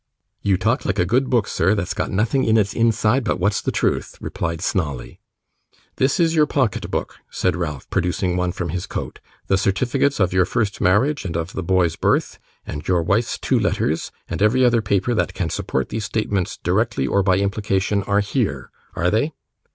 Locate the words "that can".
15.13-15.51